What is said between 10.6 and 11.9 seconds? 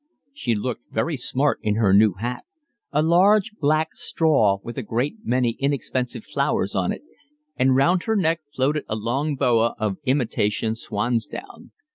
swansdown.